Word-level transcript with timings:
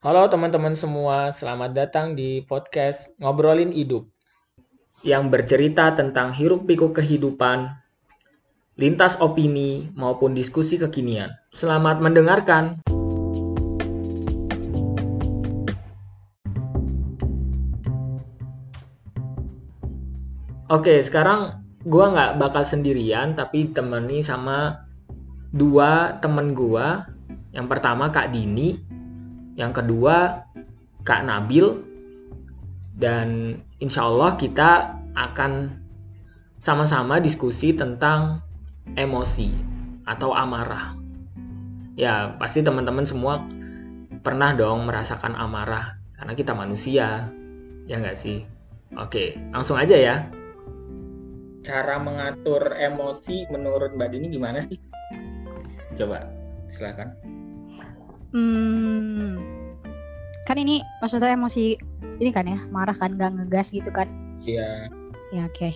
Halo 0.00 0.24
teman-teman 0.32 0.72
semua, 0.72 1.28
selamat 1.28 1.76
datang 1.76 2.16
di 2.16 2.40
podcast 2.48 3.12
Ngobrolin 3.20 3.68
Hidup 3.68 4.08
yang 5.04 5.28
bercerita 5.28 5.92
tentang 5.92 6.32
hiruk-pikuk 6.32 6.96
kehidupan, 6.96 7.68
lintas 8.80 9.20
opini 9.20 9.92
maupun 9.92 10.32
diskusi 10.32 10.80
kekinian. 10.80 11.36
Selamat 11.52 12.00
mendengarkan. 12.00 12.80
Oke, 20.72 20.96
sekarang 21.04 21.60
gua 21.84 22.08
nggak 22.08 22.32
bakal 22.40 22.64
sendirian, 22.64 23.36
tapi 23.36 23.68
temani 23.68 24.24
sama 24.24 24.80
dua 25.52 26.16
temen 26.24 26.56
gua. 26.56 27.04
Yang 27.52 27.66
pertama 27.68 28.08
Kak 28.08 28.32
Dini, 28.32 28.89
yang 29.60 29.76
kedua 29.76 30.48
Kak 31.04 31.28
Nabil, 31.28 31.84
dan 32.96 33.60
insya 33.76 34.08
Allah 34.08 34.40
kita 34.40 34.96
akan 35.12 35.76
sama-sama 36.60 37.20
diskusi 37.20 37.76
tentang 37.76 38.40
emosi 38.96 39.52
atau 40.08 40.32
amarah. 40.32 40.96
Ya, 41.96 42.36
pasti 42.40 42.64
teman-teman 42.64 43.04
semua 43.04 43.44
pernah 44.24 44.56
dong 44.56 44.88
merasakan 44.88 45.36
amarah 45.36 46.00
karena 46.16 46.32
kita 46.36 46.52
manusia, 46.56 47.28
ya 47.84 47.96
nggak 48.00 48.16
sih? 48.16 48.44
Oke, 48.96 49.36
langsung 49.52 49.76
aja 49.76 49.96
ya. 49.96 50.16
Cara 51.60 52.00
mengatur 52.00 52.72
emosi 52.76 53.48
menurut 53.52 53.92
Mbak 53.92 54.08
Dini 54.12 54.26
gimana 54.32 54.60
sih? 54.64 54.80
Coba, 55.96 56.24
silakan. 56.72 57.39
Hmm, 58.30 59.42
kan 60.46 60.54
ini 60.54 60.78
maksudnya 61.02 61.34
emosi 61.34 61.74
ini 62.22 62.30
kan 62.30 62.46
ya 62.46 62.58
marah 62.70 62.94
kan 62.94 63.18
gak 63.18 63.34
ngegas 63.34 63.74
gitu 63.74 63.90
kan? 63.90 64.06
Iya. 64.46 64.86
Ya 65.30 65.46
oke. 65.46 65.74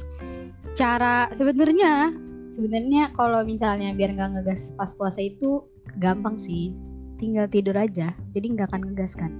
Cara 0.75 1.31
sebenarnya 1.35 2.15
sebenarnya 2.51 3.11
kalau 3.15 3.43
misalnya 3.43 3.91
biar 3.95 4.15
nggak 4.15 4.31
ngegas 4.39 4.75
pas 4.79 4.95
puasa 4.95 5.23
itu 5.23 5.67
gampang 5.99 6.39
sih, 6.39 6.75
tinggal 7.19 7.47
tidur 7.51 7.75
aja, 7.75 8.15
jadi 8.35 8.47
nggak 8.55 8.71
akan 8.71 8.83
ngegas 8.91 9.15
kan? 9.19 9.31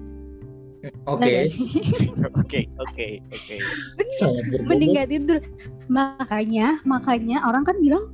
Oke. 1.09 1.49
Sih? 1.49 2.13
Oke, 2.45 2.69
oke, 2.77 3.09
oke. 3.33 3.55
Berbobot. 3.97 4.69
Mending 4.69 4.91
nggak 4.93 5.09
tidur. 5.09 5.37
Makanya 5.89 6.77
makanya 6.85 7.41
orang 7.49 7.65
kan 7.65 7.81
bilang 7.81 8.13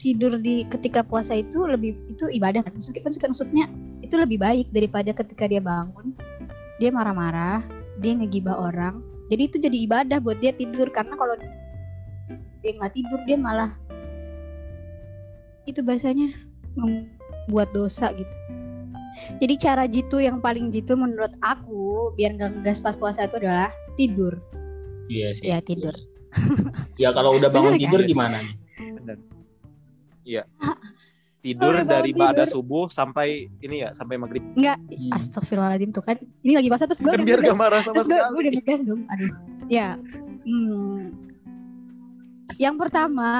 tidur 0.00 0.40
di 0.40 0.64
ketika 0.72 1.04
puasa 1.04 1.36
itu 1.36 1.68
lebih 1.68 1.92
itu 2.08 2.24
ibadah 2.32 2.64
kan? 2.64 2.72
Maksudnya, 2.72 3.04
maksudnya 3.04 3.28
maksudnya 3.28 3.64
itu 4.06 4.14
lebih 4.14 4.38
baik 4.38 4.66
daripada 4.70 5.10
ketika 5.10 5.50
dia 5.50 5.60
bangun 5.60 6.14
dia 6.76 6.92
marah-marah, 6.92 7.64
dia 8.00 8.12
ngegibah 8.12 8.56
orang. 8.56 9.00
Jadi 9.32 9.42
itu 9.42 9.56
jadi 9.58 9.76
ibadah 9.88 10.18
buat 10.22 10.38
dia 10.38 10.54
tidur 10.54 10.86
karena 10.92 11.18
kalau 11.18 11.34
dia 12.62 12.72
nggak 12.76 12.94
tidur 12.94 13.20
dia 13.26 13.38
malah 13.38 13.74
itu 15.66 15.82
bahasanya 15.82 16.30
membuat 16.78 17.74
dosa 17.74 18.14
gitu. 18.14 18.36
Jadi 19.42 19.54
cara 19.58 19.88
jitu 19.90 20.22
yang 20.22 20.38
paling 20.38 20.70
jitu 20.70 20.94
menurut 20.94 21.34
aku 21.42 22.14
biar 22.14 22.38
nggak 22.38 22.60
ngegas 22.60 22.78
pas 22.78 22.94
puasa 22.94 23.26
itu 23.26 23.42
adalah 23.42 23.72
tidur. 23.98 24.38
Iya 25.10 25.34
sih. 25.34 25.50
Ya 25.50 25.58
tidur. 25.58 25.96
Ya 27.00 27.10
kalau 27.10 27.34
udah 27.34 27.50
bangun 27.50 27.74
Bener 27.74 27.80
kan? 27.80 27.82
tidur 27.82 28.00
gimana 28.06 28.36
nih? 28.44 28.54
Benar. 28.78 29.16
Iya. 30.22 30.42
Tidur 31.46 31.74
dari 31.82 32.10
ba'da 32.10 32.42
tidur. 32.42 32.52
subuh 32.52 32.84
sampai 32.88 33.46
ini 33.60 33.76
ya, 33.80 33.90
sampai 33.92 34.16
maghrib. 34.16 34.42
Enggak, 34.52 34.82
Hmm. 34.82 35.14
astagfirullahaladzim 35.14 35.90
tuh 35.90 36.02
kan. 36.02 36.18
Ini 36.42 36.52
lagi 36.54 36.66
bahasa 36.66 36.84
terus 36.84 36.98
gue 36.98 37.08
Kan 37.08 37.22
biar 37.22 37.38
gak 37.40 37.54
marah 37.54 37.80
sama 37.80 37.94
terus 37.96 38.08
gue, 38.08 38.18
gue 38.18 38.26
udah 38.26 38.34
sekali. 38.34 38.56
ngegas 38.58 38.80
dong. 38.82 39.00
Aduh. 39.06 39.30
Ya. 39.68 39.88
Hmm. 40.42 40.98
Yang 42.56 42.76
pertama 42.78 43.30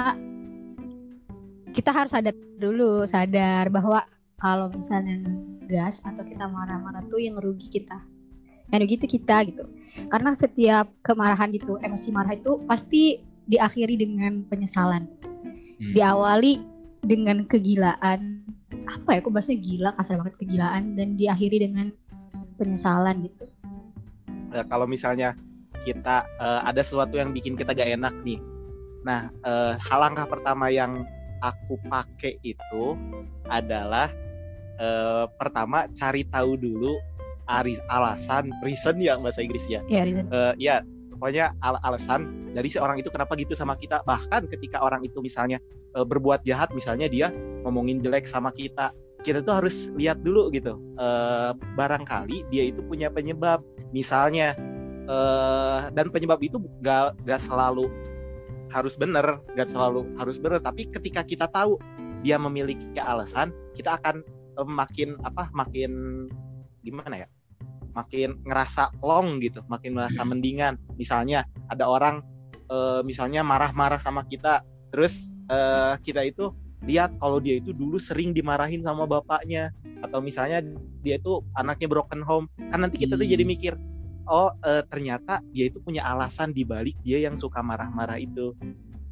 kita 1.73 1.91
harus 1.91 2.11
sadar 2.11 2.35
dulu, 2.57 3.05
sadar 3.05 3.69
bahwa 3.69 4.01
kalau 4.37 4.71
misalnya 4.71 5.21
ngegas 5.21 6.01
atau 6.01 6.23
kita 6.23 6.47
marah-marah 6.47 7.05
tuh 7.07 7.19
yang 7.19 7.37
rugi 7.37 7.69
kita. 7.69 8.01
Yang 8.71 8.79
rugi 8.83 8.95
itu 8.97 9.09
kita 9.19 9.37
gitu. 9.45 9.65
Karena 10.07 10.31
setiap 10.33 10.93
kemarahan 11.01 11.51
itu, 11.51 11.77
emosi 11.79 12.09
marah 12.11 12.33
itu 12.33 12.61
pasti 12.65 13.19
diakhiri 13.45 13.97
dengan 13.97 14.45
penyesalan. 14.45 15.07
Hmm. 15.77 15.93
Diawali 15.93 16.76
dengan 17.07 17.47
kegilaan. 17.47 18.43
Apa 18.87 19.17
ya? 19.17 19.23
Kok 19.23 19.33
bahasanya 19.33 19.61
gila, 19.63 19.91
kasar 19.95 20.19
banget 20.19 20.35
kegilaan 20.43 20.99
dan 20.99 21.15
diakhiri 21.15 21.71
dengan 21.71 21.95
penyesalan 22.59 23.31
gitu. 23.31 23.47
Eh, 24.51 24.65
kalau 24.67 24.91
misalnya 24.91 25.39
kita 25.87 26.27
eh, 26.27 26.61
ada 26.67 26.83
sesuatu 26.83 27.15
yang 27.15 27.31
bikin 27.31 27.55
kita 27.55 27.71
gak 27.73 27.95
enak 27.95 28.15
nih. 28.27 28.43
Nah, 29.07 29.31
hal 29.79 29.99
langkah 30.03 30.27
pertama 30.27 30.67
yang 30.67 31.07
aku 31.39 31.79
pakai 31.87 32.43
itu 32.43 32.99
adalah 33.47 34.11
eh, 34.83 35.25
pertama 35.39 35.87
cari 35.95 36.27
tahu 36.27 36.59
dulu 36.59 36.99
alasan 37.87 38.51
reason 38.67 38.99
ya 38.99 39.15
bahasa 39.15 39.47
Inggrisnya. 39.47 39.87
Ya, 39.87 40.03
Rizan. 40.03 40.27
eh, 40.27 40.53
ya 40.59 40.83
pokoknya 41.15 41.55
al- 41.63 41.79
alasan 41.87 42.27
dari 42.57 42.73
si 42.73 42.81
orang 42.81 42.97
itu 42.97 43.13
kenapa 43.13 43.37
gitu 43.37 43.53
sama 43.53 43.77
kita? 43.77 44.01
Bahkan 44.09 44.49
ketika 44.49 44.81
orang 44.81 45.05
itu 45.05 45.21
misalnya 45.21 45.61
eh, 45.93 46.07
berbuat 46.09 46.41
jahat 46.49 46.73
misalnya 46.73 47.05
dia 47.13 47.29
ngomongin 47.61 48.01
jelek 48.01 48.25
sama 48.25 48.49
kita 48.49 48.97
kita 49.21 49.43
tuh 49.43 49.59
harus 49.59 49.91
lihat 49.99 50.23
dulu 50.23 50.49
gitu 50.55 50.79
Eh, 50.97 51.53
barangkali 51.77 52.49
dia 52.49 52.73
itu 52.73 52.81
punya 52.81 53.13
penyebab. 53.13 53.61
Misalnya 53.93 54.57
eh, 55.05 55.81
dan 55.93 56.09
penyebab 56.09 56.41
itu 56.41 56.57
gak, 56.81 57.21
gak 57.29 57.41
selalu 57.41 57.93
harus 58.73 58.97
benar 58.97 59.45
gak 59.55 59.71
selalu 59.71 60.11
harus 60.19 60.43
benar 60.43 60.59
tapi 60.59 60.91
ketika 60.91 61.23
kita 61.23 61.47
tahu 61.47 61.79
dia 62.27 62.35
memiliki 62.35 62.99
alasan 62.99 63.55
kita 63.77 64.01
akan 64.01 64.25
eh, 64.57 64.69
makin 64.69 65.21
apa 65.21 65.53
makin 65.53 65.93
gimana 66.81 67.27
ya? 67.27 67.29
Makin 67.93 68.45
ngerasa 68.45 68.93
long 69.01 69.41
gitu, 69.41 69.65
makin 69.73 69.97
merasa 69.97 70.21
mendingan. 70.21 70.77
Misalnya 71.01 71.49
ada 71.69 71.89
orang 71.89 72.21
eh, 72.67 73.01
misalnya 73.07 73.41
marah-marah 73.47 73.99
sama 73.99 74.27
kita, 74.27 74.63
terus 74.91 75.33
eh, 75.51 75.95
kita 76.03 76.23
itu 76.27 76.53
lihat 76.85 77.17
kalau 77.19 77.41
dia 77.41 77.59
itu 77.59 77.73
dulu 77.73 77.97
sering 77.97 78.37
dimarahin 78.37 78.85
sama 78.85 79.09
bapaknya, 79.09 79.73
atau 80.05 80.21
misalnya 80.21 80.63
dia 81.01 81.17
itu 81.17 81.43
anaknya 81.57 81.89
broken 81.89 82.23
home, 82.23 82.47
kan 82.71 82.85
nanti 82.85 83.01
kita 83.01 83.17
tuh 83.17 83.25
Hmm. 83.25 83.35
jadi 83.35 83.45
mikir, 83.47 83.73
oh 84.29 84.53
eh, 84.63 84.83
ternyata 84.87 85.41
dia 85.51 85.71
itu 85.71 85.79
punya 85.81 86.05
alasan 86.05 86.53
di 86.53 86.63
balik 86.63 86.95
dia 87.03 87.23
yang 87.23 87.35
suka 87.35 87.65
marah-marah 87.65 88.21
itu. 88.21 88.53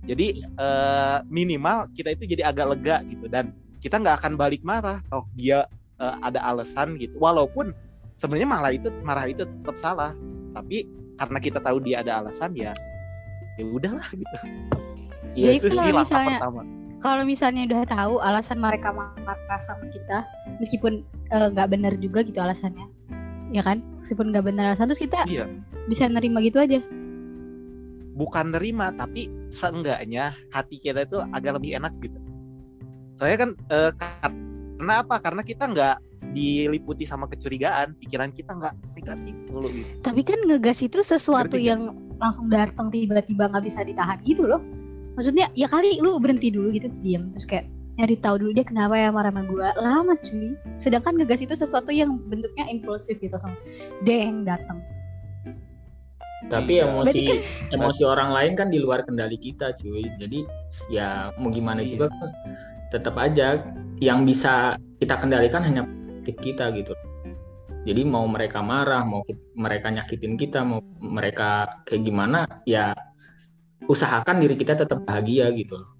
Jadi 0.05 0.45
eh, 0.45 1.19
minimal 1.33 1.89
kita 1.97 2.13
itu 2.13 2.29
jadi 2.29 2.53
agak 2.53 2.77
lega 2.77 2.97
gitu 3.09 3.27
dan 3.27 3.57
kita 3.81 3.97
nggak 4.01 4.21
akan 4.21 4.33
balik 4.37 4.61
marah, 4.61 5.01
toh 5.09 5.25
dia 5.33 5.65
eh, 5.99 6.15
ada 6.21 6.45
alasan 6.45 7.01
gitu, 7.01 7.17
walaupun 7.17 7.73
sebenarnya 8.15 8.49
malah 8.49 8.73
itu 8.75 8.89
marah 9.03 9.27
itu 9.27 9.43
tetap 9.43 9.77
salah 9.79 10.15
tapi 10.55 10.87
karena 11.19 11.39
kita 11.43 11.59
tahu 11.59 11.83
dia 11.83 12.03
ada 12.03 12.23
alasan 12.23 12.55
ya 12.55 12.71
ya 13.59 13.65
udahlah 13.67 14.09
gitu. 14.15 14.37
Iya 15.35 15.51
Jadi 15.51 15.57
itu 15.59 15.69
kalau 15.71 15.83
sih 15.83 15.93
langkah 15.93 16.03
misalnya- 16.07 16.41
pertama. 16.41 16.63
Kalau 17.05 17.23
misalnya 17.29 17.63
udah 17.69 17.83
tahu 17.85 18.15
alasan 18.25 18.59
mereka 18.65 18.89
marah 18.97 19.61
sama 19.61 19.85
kita, 19.93 20.25
meskipun 20.57 21.05
eh, 21.29 21.49
nggak 21.53 21.69
benar 21.69 21.93
juga 22.01 22.25
gitu 22.25 22.41
alasannya, 22.41 22.89
ya 23.53 23.61
kan? 23.61 23.85
Meskipun 24.01 24.33
nggak 24.33 24.45
benar 24.49 24.73
alasan, 24.73 24.89
terus 24.89 25.05
kita 25.05 25.21
iya. 25.29 25.45
bisa 25.85 26.09
nerima 26.09 26.41
gitu 26.41 26.65
aja. 26.65 26.81
bukan 28.15 28.55
nerima 28.55 28.95
tapi 28.95 29.27
seenggaknya 29.51 30.39
hati 30.55 30.79
kita 30.79 31.03
itu 31.03 31.19
agak 31.35 31.59
lebih 31.59 31.83
enak 31.83 31.91
gitu. 31.99 32.15
Soalnya 33.19 33.39
kan 33.43 33.51
eh, 33.75 33.91
karena 33.99 34.95
apa? 35.03 35.17
Karena 35.19 35.43
kita 35.43 35.67
nggak 35.67 35.97
diliputi 36.35 37.03
sama 37.03 37.25
kecurigaan 37.25 37.95
pikiran 37.97 38.29
kita 38.29 38.53
nggak 38.53 38.75
negatif 38.93 39.35
mulu 39.49 39.71
gitu 39.71 39.87
Tapi 40.03 40.21
kan 40.21 40.39
ngegas 40.43 40.79
itu 40.81 40.99
sesuatu 41.01 41.55
nggak? 41.55 41.65
yang 41.65 41.81
langsung 42.15 42.47
datang 42.49 42.91
tiba-tiba 42.91 43.47
nggak 43.47 43.65
bisa 43.65 43.81
ditahan 43.81 44.19
gitu 44.23 44.45
loh. 44.45 44.59
Maksudnya 45.15 45.47
ya 45.53 45.65
kali 45.65 45.97
lu 45.97 46.19
berhenti 46.19 46.51
dulu 46.51 46.71
gitu, 46.71 46.91
diam 47.01 47.31
terus 47.31 47.45
kayak 47.45 47.67
nyari 47.95 48.19
tahu 48.19 48.37
dulu 48.41 48.51
dia 48.53 48.63
kenapa 48.63 48.95
ya 48.97 49.09
marah 49.09 49.31
sama 49.31 49.43
gua 49.45 49.71
lama 49.77 50.19
cuy 50.19 50.51
sedangkan 50.77 51.15
ngegas 51.15 51.39
itu 51.41 51.55
sesuatu 51.55 51.89
yang 51.89 52.19
bentuknya 52.25 52.67
impulsif 52.67 53.15
gitu 53.17 53.31
langsung 53.33 53.55
deng 54.03 54.43
datang 54.43 54.83
Tapi 56.45 56.77
Iya. 56.77 56.91
emosi 56.91 57.09
Berarti 57.09 57.25
kan- 57.25 57.43
emosi 57.73 58.03
orang 58.05 58.31
lain 58.31 58.53
kan 58.53 58.69
di 58.69 58.77
luar 58.77 59.01
kendali 59.01 59.39
kita, 59.39 59.73
cuy. 59.73 60.05
Jadi 60.15 60.45
ya 60.89 61.33
mau 61.39 61.49
gimana 61.49 61.81
Iya. 61.81 61.89
juga 61.89 62.07
kan 62.11 62.31
tetap 62.91 63.15
aja 63.17 63.65
yang 63.99 64.23
bisa 64.23 64.75
kita 64.99 65.17
kendalikan 65.17 65.63
hanya 65.63 65.89
perspektif 66.25 66.41
kita 66.41 66.73
gitu. 66.73 66.97
Jadi 67.85 68.01
mau 68.09 68.25
mereka 68.25 68.65
marah, 68.65 69.05
mau 69.05 69.21
mereka 69.53 69.93
nyakitin 69.93 70.41
kita, 70.41 70.65
mau 70.65 70.81
mereka 70.97 71.85
kayak 71.85 72.01
gimana, 72.01 72.49
ya 72.65 72.97
usahakan 73.85 74.41
diri 74.41 74.57
kita 74.57 74.73
tetap 74.73 75.05
bahagia 75.05 75.53
gitu 75.53 75.77
loh. 75.77 75.93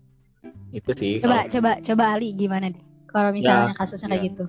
Itu 0.73 0.97
sih. 0.97 1.21
coba 1.21 1.45
kalau- 1.45 1.51
coba 1.53 1.71
coba 1.85 2.05
Ali 2.17 2.33
gimana 2.33 2.73
nih 2.73 2.83
kalau 3.07 3.31
misalnya 3.31 3.77
kasusnya 3.79 4.11
kayak 4.11 4.23
iya. 4.25 4.29
gitu 4.33 4.45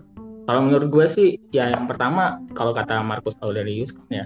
Kalau 0.45 0.61
menurut 0.61 0.89
gue 0.89 1.05
sih 1.05 1.29
ya 1.53 1.69
yang 1.69 1.85
pertama 1.85 2.41
kalau 2.57 2.73
kata 2.73 3.01
Marcus 3.05 3.37
Aurelius 3.45 3.93
kan 3.93 4.05
ya 4.09 4.25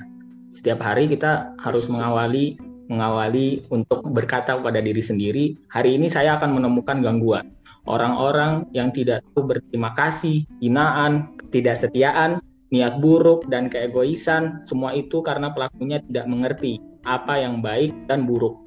setiap 0.52 0.80
hari 0.80 1.12
kita 1.12 1.56
harus 1.60 1.92
mengawali 1.92 2.56
mengawali 2.88 3.68
untuk 3.68 4.02
berkata 4.10 4.58
pada 4.58 4.82
diri 4.82 5.00
sendiri, 5.04 5.54
hari 5.70 5.96
ini 6.00 6.10
saya 6.10 6.42
akan 6.42 6.58
menemukan 6.58 7.06
gangguan. 7.06 7.54
Orang-orang 7.86 8.66
yang 8.74 8.90
tidak 8.90 9.22
tahu 9.30 9.46
berterima 9.46 9.94
kasih, 9.94 10.50
hinaan, 10.58 11.39
ketidaksetiaan, 11.50 12.38
niat 12.70 13.02
buruk, 13.02 13.50
dan 13.50 13.68
keegoisan, 13.68 14.62
semua 14.62 14.94
itu 14.94 15.26
karena 15.26 15.50
pelakunya 15.50 15.98
tidak 16.06 16.30
mengerti 16.30 16.78
apa 17.04 17.42
yang 17.42 17.66
baik 17.66 17.92
dan 18.06 18.30
buruk. 18.30 18.62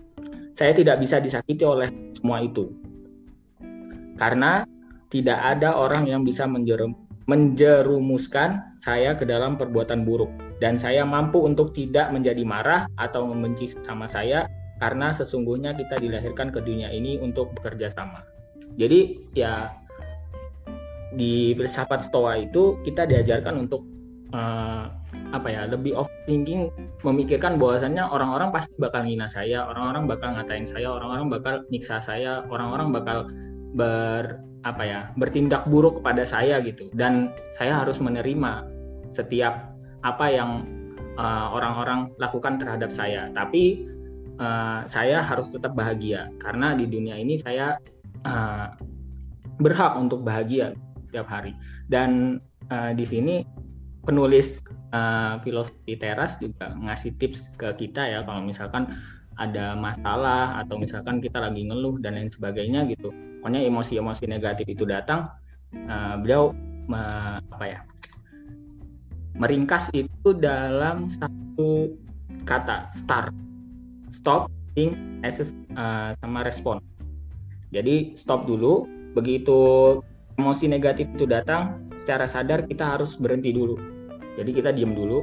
Saya 0.52 0.75
tidak 0.75 1.00
bisa 1.00 1.23
disakiti 1.23 1.62
oleh 1.62 1.88
semua 2.19 2.43
itu. 2.43 2.75
Karena 4.19 4.67
tidak 5.08 5.38
ada 5.38 5.79
orang 5.79 6.11
yang 6.11 6.26
bisa 6.26 6.44
menjerum, 6.44 6.93
menjerumuskan 7.31 8.76
saya 8.76 9.14
ke 9.14 9.25
dalam 9.25 9.55
perbuatan 9.56 10.02
buruk 10.02 10.29
dan 10.58 10.75
saya 10.75 11.06
mampu 11.06 11.43
untuk 11.43 11.75
tidak 11.75 12.11
menjadi 12.11 12.43
marah 12.43 12.82
atau 12.99 13.26
membenci 13.26 13.73
sama 13.82 14.05
saya 14.11 14.46
karena 14.82 15.14
sesungguhnya 15.14 15.79
kita 15.79 15.99
dilahirkan 16.02 16.50
ke 16.50 16.58
dunia 16.58 16.90
ini 16.90 17.19
untuk 17.23 17.55
bekerja 17.55 17.90
sama. 17.94 18.26
Jadi 18.75 19.31
ya 19.37 19.70
di 21.17 21.53
filsafat 21.56 22.00
stoa 22.00 22.41
itu 22.41 22.81
kita 22.82 23.05
diajarkan 23.05 23.69
untuk 23.69 23.85
uh, 24.32 24.88
apa 25.32 25.49
ya 25.49 25.62
lebih 25.69 25.97
of 25.97 26.09
thinking 26.25 26.73
memikirkan 27.05 27.56
bahwasannya 27.61 28.05
orang-orang 28.05 28.53
pasti 28.53 28.73
bakal 28.81 29.05
ngina 29.05 29.29
saya, 29.29 29.64
orang-orang 29.69 30.09
bakal 30.09 30.29
ngatain 30.32 30.64
saya, 30.64 30.88
orang-orang 30.93 31.26
bakal 31.29 31.55
nyiksa 31.69 32.00
saya, 32.00 32.44
orang-orang 32.49 32.93
bakal 32.93 33.19
ber 33.76 34.41
apa 34.62 34.82
ya 34.87 35.00
bertindak 35.19 35.67
buruk 35.69 36.00
kepada 36.00 36.25
saya 36.25 36.61
gitu. 36.64 36.88
Dan 36.93 37.32
saya 37.56 37.82
harus 37.85 38.00
menerima 38.00 38.69
setiap 39.12 39.73
apa 40.05 40.26
yang 40.32 40.65
uh, 41.20 41.53
orang-orang 41.53 42.12
lakukan 42.17 42.56
terhadap 42.56 42.88
saya. 42.93 43.29
Tapi 43.32 43.85
uh, 44.41 44.85
saya 44.88 45.20
harus 45.20 45.50
tetap 45.53 45.76
bahagia. 45.76 46.31
Karena 46.41 46.73
di 46.73 46.88
dunia 46.88 47.19
ini 47.19 47.37
saya 47.37 47.76
uh, 48.25 48.69
berhak 49.61 49.99
untuk 49.99 50.25
bahagia 50.25 50.73
setiap 51.12 51.29
hari. 51.29 51.53
Dan 51.93 52.41
uh, 52.73 52.97
di 52.97 53.05
sini 53.05 53.44
penulis 54.09 54.64
uh, 54.97 55.37
filosofi 55.44 56.00
teras 56.00 56.41
juga 56.41 56.73
ngasih 56.73 57.12
tips 57.20 57.53
ke 57.61 57.76
kita 57.76 58.00
ya 58.00 58.25
kalau 58.25 58.41
misalkan 58.41 58.88
ada 59.37 59.76
masalah 59.76 60.56
atau 60.64 60.81
misalkan 60.81 61.20
kita 61.20 61.38
lagi 61.38 61.69
ngeluh 61.69 62.00
dan 62.00 62.17
lain 62.17 62.32
sebagainya 62.32 62.88
gitu. 62.88 63.12
Pokoknya 63.44 63.62
emosi-emosi 63.69 64.25
negatif 64.25 64.67
itu 64.73 64.88
datang 64.88 65.29
uh, 65.87 66.17
beliau 66.17 66.56
uh, 66.88 67.38
apa 67.53 67.67
ya 67.69 67.81
meringkas 69.37 69.88
itu 69.97 70.37
dalam 70.37 71.08
satu 71.08 71.97
kata 72.44 72.93
start 72.93 73.32
stop 74.12 74.53
think 74.76 74.97
assess 75.25 75.56
uh, 75.76 76.12
sama 76.20 76.44
respon. 76.44 76.81
Jadi 77.73 78.12
stop 78.17 78.44
dulu 78.44 78.85
begitu 79.17 80.00
emosi 80.43 80.67
negatif 80.67 81.06
itu 81.15 81.23
datang 81.23 81.87
secara 81.94 82.27
sadar 82.27 82.67
kita 82.67 82.83
harus 82.99 83.15
berhenti 83.15 83.55
dulu. 83.55 83.79
Jadi 84.35 84.50
kita 84.50 84.75
diem 84.75 84.91
dulu. 84.91 85.23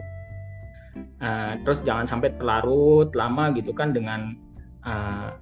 Uh, 1.19 1.60
terus 1.68 1.83
jangan 1.83 2.07
sampai 2.07 2.31
terlarut 2.39 3.12
lama 3.12 3.51
gitu 3.51 3.75
kan 3.75 3.92
dengan 3.92 4.39
uh, 4.88 5.36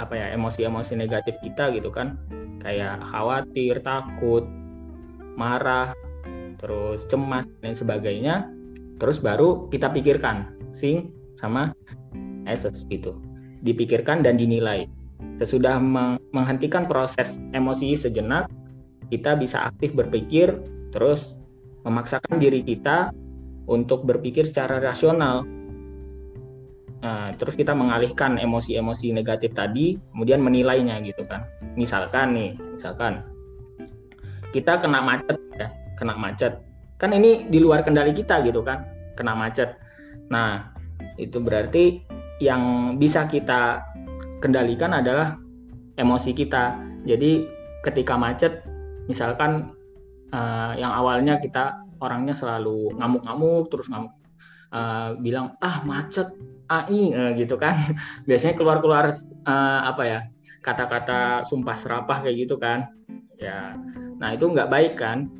apa 0.00 0.14
ya 0.16 0.32
emosi-emosi 0.32 0.96
negatif 0.96 1.36
kita 1.44 1.68
gitu 1.76 1.92
kan. 1.92 2.16
Kayak 2.64 3.04
khawatir 3.04 3.84
takut 3.84 4.48
marah 5.36 5.92
terus 6.56 7.04
cemas 7.12 7.44
dan 7.60 7.76
sebagainya. 7.76 8.48
Terus 8.96 9.20
baru 9.20 9.68
kita 9.68 9.92
pikirkan 9.92 10.56
sing 10.72 11.12
sama 11.36 11.76
assess 12.48 12.88
gitu. 12.88 13.12
Dipikirkan 13.60 14.24
dan 14.24 14.40
dinilai. 14.40 14.88
Sesudah 15.38 15.78
menghentikan 16.32 16.86
proses 16.86 17.38
emosi 17.54 17.94
sejenak 17.98 18.46
kita 19.12 19.36
bisa 19.36 19.68
aktif 19.68 19.92
berpikir 19.92 20.56
terus 20.88 21.36
memaksakan 21.84 22.40
diri 22.40 22.64
kita 22.64 23.12
untuk 23.68 24.08
berpikir 24.08 24.48
secara 24.48 24.80
rasional. 24.80 25.44
Nah, 27.02 27.34
terus 27.34 27.58
kita 27.58 27.74
mengalihkan 27.74 28.38
emosi-emosi 28.38 29.10
negatif 29.12 29.52
tadi, 29.52 29.98
kemudian 30.14 30.40
menilainya 30.40 31.02
gitu 31.02 31.26
kan. 31.26 31.44
Misalkan 31.74 32.32
nih, 32.32 32.50
misalkan 32.78 33.26
kita 34.54 34.78
kena 34.78 35.02
macet 35.02 35.36
ya, 35.58 35.68
kena 35.98 36.14
macet. 36.14 36.62
Kan 37.02 37.10
ini 37.10 37.50
di 37.50 37.58
luar 37.58 37.82
kendali 37.82 38.14
kita 38.14 38.40
gitu 38.46 38.62
kan, 38.62 38.86
kena 39.18 39.34
macet. 39.34 39.74
Nah, 40.30 40.70
itu 41.18 41.42
berarti 41.42 42.06
yang 42.38 42.94
bisa 43.02 43.26
kita 43.26 43.82
kendalikan 44.38 44.94
adalah 44.94 45.34
emosi 45.98 46.30
kita. 46.30 46.78
Jadi 47.02 47.46
ketika 47.82 48.14
macet, 48.14 48.62
misalkan 49.06 49.72
uh, 50.34 50.72
yang 50.78 50.90
awalnya 50.90 51.38
kita 51.38 51.82
orangnya 52.02 52.34
selalu 52.34 52.90
ngamuk-ngamuk 52.98 53.70
terus 53.70 53.86
ngamuk 53.90 54.12
uh, 54.74 55.14
bilang 55.22 55.54
ah 55.62 55.82
macet 55.86 56.30
AI 56.66 57.12
uh, 57.14 57.30
gitu 57.38 57.54
kan. 57.60 57.78
Biasanya 58.28 58.54
keluar-keluar 58.58 59.12
uh, 59.46 59.80
apa 59.86 60.02
ya 60.04 60.20
kata-kata 60.62 61.42
sumpah 61.46 61.76
serapah 61.78 62.22
kayak 62.26 62.48
gitu 62.48 62.56
kan. 62.58 62.90
Ya 63.38 63.74
nah 64.18 64.34
itu 64.34 64.46
nggak 64.46 64.70
baik 64.70 64.94
kan. 64.98 65.30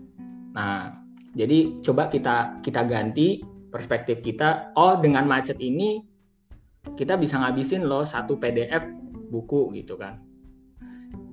Nah 0.54 1.02
jadi 1.32 1.80
coba 1.80 2.12
kita 2.12 2.60
kita 2.60 2.84
ganti 2.84 3.40
perspektif 3.72 4.20
kita 4.20 4.76
oh 4.76 5.00
dengan 5.00 5.24
macet 5.24 5.56
ini 5.58 6.04
kita 6.98 7.16
bisa 7.16 7.40
ngabisin 7.40 7.88
loh 7.88 8.04
satu 8.04 8.36
PDF 8.36 8.84
buku 9.32 9.72
gitu 9.72 9.96
kan 9.96 10.20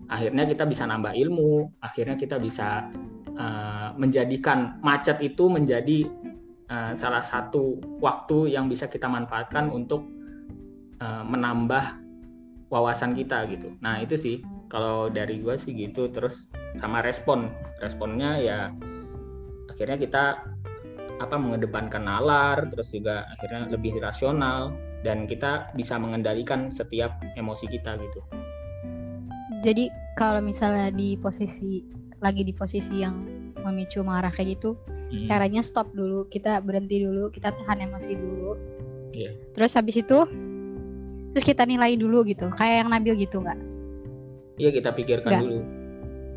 akhirnya 0.09 0.49
kita 0.49 0.65
bisa 0.65 0.89
nambah 0.89 1.13
ilmu 1.13 1.69
akhirnya 1.85 2.17
kita 2.17 2.41
bisa 2.41 2.89
uh, 3.37 3.93
menjadikan 3.95 4.81
macet 4.81 5.21
itu 5.21 5.47
menjadi 5.47 6.09
uh, 6.69 6.93
salah 6.97 7.21
satu 7.21 7.77
waktu 8.01 8.53
yang 8.57 8.67
bisa 8.67 8.89
kita 8.89 9.05
manfaatkan 9.05 9.69
untuk 9.69 10.05
uh, 11.01 11.23
menambah 11.25 11.97
wawasan 12.69 13.17
kita 13.17 13.45
gitu. 13.49 13.73
Nah 13.81 13.99
itu 13.99 14.15
sih 14.15 14.35
kalau 14.69 15.09
dari 15.09 15.41
gue 15.41 15.57
sih 15.57 15.73
gitu. 15.73 16.07
Terus 16.13 16.53
sama 16.77 17.01
respon, 17.01 17.49
responnya 17.81 18.37
ya 18.37 18.59
akhirnya 19.73 19.97
kita 19.97 20.23
apa 21.19 21.35
mengedepankan 21.35 22.07
nalar, 22.07 22.63
terus 22.71 22.95
juga 22.95 23.27
akhirnya 23.35 23.67
lebih 23.67 23.99
rasional 23.99 24.71
dan 25.03 25.27
kita 25.27 25.67
bisa 25.75 25.99
mengendalikan 25.99 26.71
setiap 26.71 27.19
emosi 27.35 27.67
kita 27.67 27.99
gitu. 27.99 28.21
Jadi 29.59 29.91
kalau 30.15 30.39
misalnya 30.39 30.91
di 30.91 31.19
posisi 31.19 31.83
lagi 32.19 32.43
di 32.43 32.51
posisi 32.51 32.99
yang 32.99 33.15
memicu 33.63 34.03
marah 34.03 34.31
kayak 34.31 34.59
gitu 34.59 34.75
hmm. 35.11 35.27
caranya 35.27 35.59
stop 35.63 35.91
dulu 35.91 36.27
kita 36.31 36.63
berhenti 36.63 37.03
dulu 37.03 37.31
kita 37.31 37.51
tahan 37.55 37.87
emosi 37.87 38.11
dulu. 38.15 38.51
Yeah. 39.09 39.33
terus 39.57 39.73
habis 39.73 39.97
itu 39.99 40.21
terus 41.33 41.43
kita 41.43 41.65
nilai 41.65 41.97
dulu 41.97 42.23
gitu 42.29 42.47
kayak 42.55 42.85
yang 42.85 42.89
Nabil 42.93 43.17
gitu 43.19 43.41
nggak 43.41 43.57
iya 44.59 44.69
kita 44.69 44.93
pikirkan 44.93 45.31
gak. 45.31 45.41
dulu. 45.43 45.59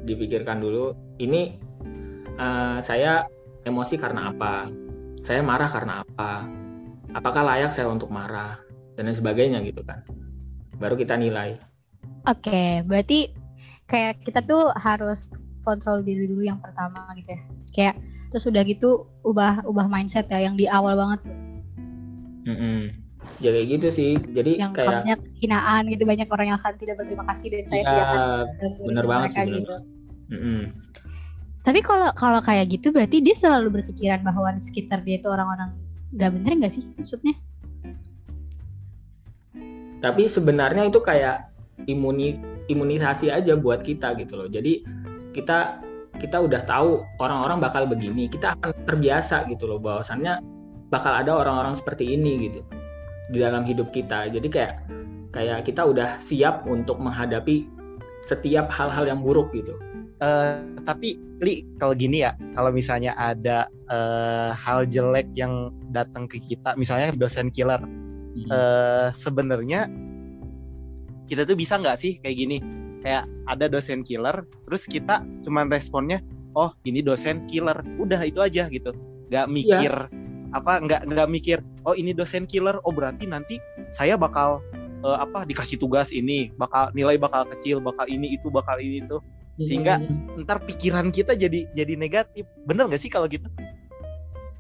Dipikirkan 0.03 0.59
dulu 0.59 0.85
ini 1.23 1.59
uh, 2.39 2.79
saya 2.83 3.27
emosi 3.63 3.95
karena 3.99 4.35
apa? 4.35 4.71
Saya 5.23 5.43
marah 5.47 5.71
karena 5.71 6.03
apa? 6.03 6.47
Apakah 7.15 7.47
layak 7.47 7.71
saya 7.71 7.87
untuk 7.87 8.11
marah? 8.11 8.59
Dan 8.99 9.07
lain 9.07 9.15
sebagainya 9.15 9.63
gitu 9.63 9.87
kan. 9.87 10.03
Baru 10.79 10.99
kita 10.99 11.15
nilai 11.15 11.55
oke 12.27 12.41
okay, 12.43 12.83
berarti 12.87 13.31
kayak 13.91 14.23
kita 14.23 14.41
tuh 14.47 14.71
harus 14.79 15.29
kontrol 15.63 16.03
diri 16.03 16.27
dulu 16.27 16.43
yang 16.43 16.59
pertama 16.59 17.07
gitu 17.19 17.35
ya 17.35 17.41
kayak 17.73 17.97
terus 18.33 18.49
udah 18.49 18.63
gitu 18.65 19.07
ubah 19.23 19.67
ubah 19.69 19.87
mindset 19.87 20.27
ya 20.33 20.49
yang 20.49 20.57
di 20.57 20.67
awal 20.67 20.97
banget 20.97 21.21
mm 22.49 22.57
-hmm. 22.57 22.79
ya 23.39 23.51
kayak 23.53 23.67
gitu 23.79 23.87
sih 23.93 24.11
jadi 24.33 24.59
yang 24.59 24.73
kayak 24.73 25.05
banyak 25.05 25.21
hinaan 25.39 25.83
gitu 25.93 26.03
banyak 26.09 26.29
orang 26.33 26.47
yang 26.55 26.59
akan 26.59 26.75
tidak 26.81 26.97
berterima 26.99 27.25
kasih 27.29 27.49
dan 27.53 27.65
saya 27.69 27.83
ya, 27.83 27.87
tidak 27.87 28.07
akan 28.07 28.21
bener 28.83 29.05
banget 29.07 29.29
sih 29.31 29.47
gitu. 29.53 29.75
Mm 30.33 30.39
-hmm. 30.41 30.61
tapi 31.63 31.81
kalau 31.85 32.09
kalau 32.17 32.41
kayak 32.41 32.67
gitu 32.73 32.91
berarti 32.91 33.21
dia 33.21 33.37
selalu 33.37 33.83
berpikiran 33.83 34.25
bahwa 34.25 34.57
di 34.57 34.63
sekitar 34.65 35.05
dia 35.05 35.21
itu 35.21 35.29
orang-orang 35.29 35.77
nggak 36.17 36.31
bener 36.33 36.53
nggak 36.65 36.73
sih 36.73 36.85
maksudnya 36.97 37.37
tapi 40.03 40.27
sebenarnya 40.27 40.91
itu 40.91 40.99
kayak 40.99 41.52
imuni 41.87 42.39
imunisasi 42.71 43.31
aja 43.33 43.59
buat 43.59 43.83
kita 43.83 44.15
gitu 44.19 44.39
loh. 44.39 44.49
Jadi 44.49 44.85
kita 45.33 45.83
kita 46.21 46.39
udah 46.39 46.63
tahu 46.63 47.03
orang-orang 47.19 47.59
bakal 47.59 47.89
begini 47.89 48.29
kita 48.31 48.55
akan 48.61 48.71
terbiasa 48.87 49.49
gitu 49.51 49.67
loh 49.67 49.81
bahwasannya 49.83 50.39
bakal 50.93 51.11
ada 51.11 51.33
orang-orang 51.35 51.75
seperti 51.75 52.15
ini 52.15 52.51
gitu 52.51 52.61
di 53.33 53.39
dalam 53.41 53.65
hidup 53.65 53.91
kita. 53.91 54.29
Jadi 54.29 54.47
kayak 54.47 54.73
kayak 55.33 55.65
kita 55.65 55.83
udah 55.89 56.21
siap 56.21 56.69
untuk 56.69 57.01
menghadapi 57.01 57.67
setiap 58.23 58.71
hal-hal 58.71 59.09
yang 59.09 59.25
buruk 59.25 59.51
gitu. 59.57 59.75
Eh, 60.23 60.63
tapi 60.87 61.19
li 61.43 61.67
kalau 61.83 61.99
gini 61.99 62.23
ya 62.23 62.39
kalau 62.55 62.71
misalnya 62.71 63.11
ada 63.19 63.67
eh, 63.91 64.55
hal 64.55 64.87
jelek 64.87 65.27
yang 65.35 65.75
datang 65.91 66.31
ke 66.31 66.39
kita 66.39 66.79
misalnya 66.79 67.11
dosen 67.19 67.51
killer 67.51 67.83
Hmm. 68.33 68.49
eh 68.49 69.09
sebenarnya 69.13 69.93
kita 71.29 71.43
tuh 71.47 71.57
bisa 71.57 71.79
nggak 71.79 71.97
sih 71.99 72.19
kayak 72.19 72.37
gini? 72.37 72.59
Kayak 73.03 73.27
ada 73.51 73.67
dosen 73.67 74.07
killer 74.07 74.47
terus 74.69 74.87
kita 74.87 75.27
cuman 75.43 75.67
responnya 75.67 76.23
oh 76.55 76.71
ini 76.87 77.03
dosen 77.03 77.45
killer. 77.51 77.83
Udah 77.99 78.23
itu 78.23 78.39
aja 78.39 78.71
gitu. 78.71 78.95
Nggak 79.33 79.47
mikir 79.51 79.93
apa 80.53 80.73
nggak 80.85 81.09
nggak 81.09 81.29
mikir 81.33 81.59
oh 81.89 81.97
ini 81.97 82.13
dosen 82.13 82.45
killer 82.45 82.77
oh 82.85 82.93
berarti 82.93 83.25
nanti 83.25 83.57
saya 83.89 84.21
bakal 84.21 84.61
eh, 85.01 85.19
apa 85.19 85.49
dikasih 85.49 85.81
tugas 85.81 86.13
ini 86.13 86.53
bakal 86.61 86.93
nilai 86.93 87.17
bakal 87.17 87.49
kecil 87.49 87.81
bakal 87.81 88.05
ini 88.07 88.37
itu 88.37 88.53
bakal 88.53 88.77
ini 88.79 89.03
itu. 89.03 89.19
Sehingga- 89.63 90.01
ntar 90.43 90.65
pikiran 90.65 91.13
kita 91.13 91.37
jadi 91.37 91.69
jadi 91.77 91.95
negatif. 91.97 92.49
Bener 92.65 92.89
nggak 92.89 93.01
sih 93.01 93.13
kalau 93.13 93.29
gitu? 93.29 93.49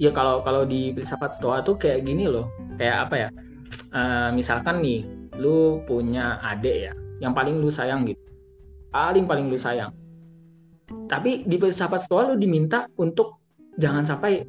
Ya 0.00 0.10
kalau 0.10 0.42
kalau 0.42 0.66
di 0.66 0.90
filsafat 0.96 1.30
stoa 1.36 1.62
tuh 1.62 1.78
kayak 1.78 2.04
gini 2.08 2.26
loh. 2.26 2.50
Kayak 2.76 3.08
apa 3.08 3.14
ya 3.16 3.28
Eh, 3.92 4.30
misalkan 4.32 4.80
nih 4.80 5.04
lu 5.40 5.80
punya 5.88 6.40
adik 6.40 6.90
ya 6.90 6.92
yang 7.20 7.32
paling 7.36 7.60
lu 7.60 7.68
sayang 7.68 8.08
gitu. 8.08 8.20
Paling 8.92 9.24
paling 9.24 9.48
lu 9.48 9.56
sayang. 9.56 9.92
Tapi 11.08 11.48
di 11.48 11.56
filsafat 11.56 12.04
stoa 12.04 12.32
lu 12.32 12.36
diminta 12.36 12.84
untuk 13.00 13.40
jangan 13.80 14.04
sampai 14.04 14.44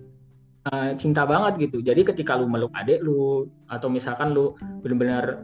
eh, 0.67 0.91
cinta 0.99 1.23
banget 1.23 1.69
gitu. 1.69 1.83
Jadi 1.83 2.03
ketika 2.03 2.35
lu 2.35 2.47
meluk 2.47 2.71
adik 2.75 3.03
lu 3.03 3.47
atau 3.67 3.87
misalkan 3.87 4.35
lu 4.35 4.55
benar-benar 4.83 5.43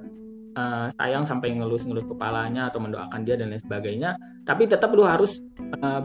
eh, 0.55 0.88
sayang 1.00 1.24
sampai 1.24 1.55
ngelus-ngelus 1.55 2.07
kepalanya 2.07 2.67
atau 2.71 2.79
mendoakan 2.83 3.24
dia 3.24 3.39
dan 3.39 3.53
lain 3.53 3.62
sebagainya 3.62 4.19
tapi 4.43 4.65
tetap 4.65 4.91
lu 4.91 5.05
harus 5.05 5.39
eh, 5.79 6.03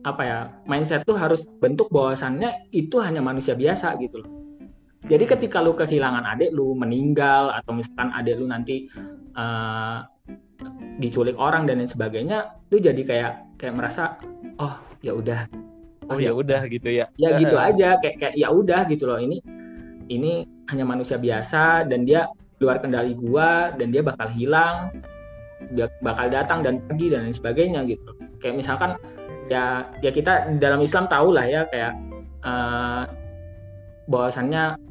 apa 0.00 0.22
ya 0.24 0.38
mindset 0.64 1.04
tuh 1.04 1.16
harus 1.18 1.44
bentuk 1.60 1.92
bahwasannya 1.92 2.72
itu 2.72 2.96
hanya 3.04 3.20
manusia 3.20 3.52
biasa 3.52 4.00
gitu 4.00 4.24
loh 4.24 4.39
jadi 5.08 5.24
ketika 5.24 5.64
lu 5.64 5.72
kehilangan 5.72 6.28
adik 6.28 6.52
lu 6.52 6.76
meninggal 6.76 7.48
atau 7.56 7.72
misalkan 7.72 8.12
adik 8.12 8.36
lu 8.36 8.44
nanti 8.50 8.84
eh, 9.32 9.98
diculik 11.00 11.36
orang 11.40 11.64
dan 11.64 11.80
lain 11.80 11.88
sebagainya, 11.88 12.52
lu 12.68 12.76
jadi 12.76 13.00
kayak 13.00 13.32
kayak 13.56 13.74
merasa 13.80 14.20
oh 14.60 14.76
ya 15.00 15.16
udah. 15.16 15.48
Oh 16.12 16.18
ya 16.20 16.36
udah 16.36 16.68
gitu 16.68 16.90
ya. 16.90 17.08
Ya 17.16 17.38
gitu 17.40 17.56
aja 17.56 17.96
kayak 18.02 18.16
kayak 18.20 18.34
ya 18.36 18.52
udah 18.52 18.84
gitu 18.92 19.08
loh. 19.08 19.16
Ini 19.16 19.40
ini 20.12 20.44
hanya 20.68 20.84
manusia 20.84 21.16
biasa 21.16 21.88
dan 21.88 22.04
dia 22.04 22.28
luar 22.60 22.82
kendali 22.84 23.16
gua 23.16 23.72
dan 23.72 23.88
dia 23.88 24.04
bakal 24.04 24.28
hilang 24.28 24.92
dia 25.72 25.88
bakal 26.04 26.28
datang 26.28 26.60
dan 26.60 26.82
pergi 26.84 27.14
dan 27.14 27.24
lain 27.24 27.36
sebagainya 27.36 27.80
gitu. 27.88 28.10
Kayak 28.42 28.60
misalkan 28.60 28.90
ya 29.48 29.88
ya 30.04 30.10
kita 30.12 30.60
dalam 30.60 30.84
Islam 30.84 31.08
tahu 31.08 31.32
lah 31.32 31.46
ya 31.48 31.64
kayak 31.72 31.92
eh, 32.44 33.02
bahwasannya 34.10 34.89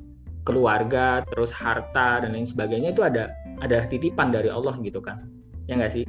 keluarga 0.49 1.21
terus 1.29 1.53
harta 1.53 2.25
dan 2.25 2.33
lain 2.33 2.49
sebagainya 2.49 2.97
itu 2.97 3.05
ada 3.05 3.29
ada 3.61 3.85
titipan 3.85 4.33
dari 4.33 4.49
Allah 4.49 4.73
gitu 4.81 4.97
kan. 4.97 5.29
Ya 5.69 5.77
nggak 5.77 5.93
sih? 5.93 6.03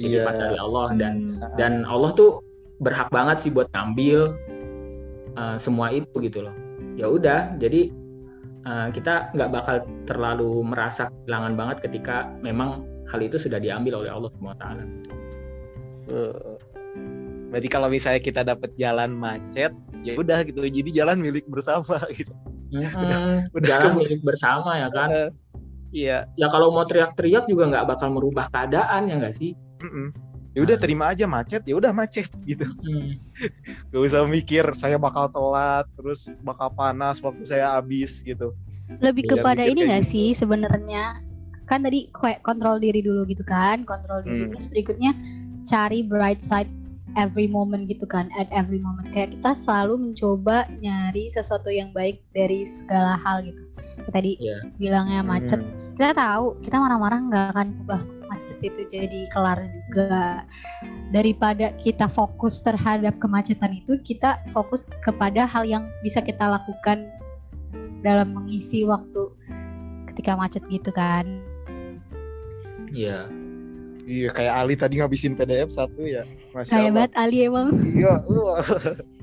Titipan 0.00 0.40
dari 0.40 0.56
Allah 0.56 0.88
dan 0.96 1.36
Hmm. 1.36 1.52
dan 1.60 1.84
Allah 1.84 2.16
tuh 2.16 2.40
berhak 2.80 3.12
banget 3.12 3.44
sih 3.44 3.50
buat 3.52 3.68
ngambil 3.76 4.32
uh, 5.36 5.60
semua 5.60 5.92
itu 5.92 6.08
gitu 6.24 6.48
loh. 6.48 6.56
Ya 6.96 7.12
udah 7.12 7.60
jadi 7.60 7.92
uh, 8.64 8.88
kita 8.88 9.36
nggak 9.36 9.50
bakal 9.52 9.76
terlalu 10.08 10.64
merasa 10.64 11.12
kehilangan 11.12 11.52
banget 11.52 11.76
ketika 11.84 12.32
memang 12.40 12.88
hal 13.12 13.20
itu 13.20 13.36
sudah 13.36 13.60
diambil 13.60 14.00
oleh 14.00 14.08
Allah 14.08 14.32
SWT 14.32 14.64
Eh, 16.08 16.56
berarti 17.52 17.68
kalau 17.68 17.92
misalnya 17.92 18.16
kita 18.24 18.40
dapat 18.40 18.72
jalan 18.80 19.12
macet 19.12 19.76
ya 20.00 20.16
udah 20.16 20.40
gitu. 20.40 20.64
Jadi 20.64 20.88
jalan 20.96 21.20
milik 21.20 21.44
bersama 21.52 22.00
gitu 22.16 22.32
Mhm, 22.74 23.48
udah 23.50 23.68
jalan. 23.70 23.92
milik 23.96 24.20
bersama 24.20 24.76
ya 24.76 24.88
kan? 24.88 25.08
Eh, 25.08 25.30
iya. 25.90 26.18
Ya 26.34 26.46
kalau 26.46 26.68
mau 26.68 26.84
teriak-teriak 26.84 27.44
juga 27.44 27.64
nggak 27.66 27.86
bakal 27.88 28.08
merubah 28.10 28.46
keadaan 28.46 29.08
ya 29.08 29.14
nggak 29.16 29.34
sih? 29.34 29.52
Mm-mm. 29.78 30.10
ya 30.50 30.64
udah 30.64 30.74
terima 30.74 31.04
aja 31.08 31.22
macet 31.24 31.62
ya 31.62 31.74
udah 31.74 31.92
macet 31.92 32.26
gitu. 32.42 32.66
Hmm, 32.82 33.14
gak 33.90 34.00
usah 34.02 34.26
mikir 34.26 34.64
saya 34.74 34.98
bakal 34.98 35.28
telat 35.28 35.86
terus 35.94 36.28
bakal 36.40 36.66
panas 36.68 37.18
waktu 37.18 37.44
saya 37.44 37.72
habis 37.72 38.20
gitu. 38.20 38.50
Lebih 38.98 39.24
Iya, 39.24 39.30
kepada 39.34 39.62
ini 39.62 39.86
nggak 39.86 40.02
gitu. 40.02 40.12
sih 40.12 40.28
sebenarnya? 40.34 41.22
Kan 41.62 41.84
tadi 41.84 42.08
kayak 42.10 42.40
kontrol 42.40 42.76
diri 42.76 43.00
dulu 43.00 43.22
gitu 43.24 43.44
kan 43.44 43.84
kontrol 43.84 44.20
diri. 44.20 44.44
Hmm. 44.44 44.50
terus 44.50 44.66
berikutnya 44.66 45.12
cari 45.62 46.00
bright 46.02 46.40
side 46.40 46.72
every 47.16 47.48
moment 47.48 47.88
gitu 47.88 48.04
kan 48.04 48.28
at 48.36 48.50
every 48.52 48.82
moment. 48.82 49.08
Kayak 49.14 49.38
kita 49.38 49.56
selalu 49.56 50.10
mencoba 50.10 50.68
nyari 50.82 51.32
sesuatu 51.32 51.72
yang 51.72 51.94
baik 51.96 52.20
dari 52.36 52.66
segala 52.68 53.16
hal 53.22 53.46
gitu. 53.46 53.62
Kayak 54.04 54.14
tadi 54.14 54.32
Iya. 54.42 54.58
bilangnya 54.76 55.20
macet. 55.24 55.60
Hmm. 55.62 55.86
kita 55.98 56.14
tahu 56.14 56.54
kita 56.62 56.78
marah-marah 56.78 57.18
nggak 57.26 57.46
akan 57.58 57.68
ubah 57.82 58.02
macet 58.30 58.58
itu 58.62 58.86
jadi 58.86 59.26
kelar 59.34 59.66
juga. 59.66 60.46
Daripada 61.10 61.74
kita 61.74 62.06
fokus 62.06 62.62
terhadap 62.62 63.18
kemacetan 63.18 63.82
itu 63.82 63.98
kita 64.06 64.38
fokus 64.54 64.86
kepada 65.02 65.42
hal 65.42 65.66
yang 65.66 65.90
bisa 66.06 66.22
kita 66.22 66.46
lakukan 66.46 67.10
dalam 68.06 68.30
mengisi 68.30 68.86
waktu 68.86 69.26
ketika 70.06 70.38
macet 70.38 70.62
gitu 70.70 70.94
kan. 70.94 71.26
Iya 72.94 73.26
iya 74.08 74.28
kayak 74.32 74.54
Ali 74.56 74.74
tadi 74.74 74.94
ngabisin 74.98 75.36
PDF 75.36 75.68
satu 75.68 76.00
ya. 76.02 76.24
Masya 76.50 76.72
kayak 76.72 76.92
banget 76.96 77.12
Ali 77.14 77.36
emang. 77.44 77.68
Iya 77.84 78.16
wah. 78.32 78.64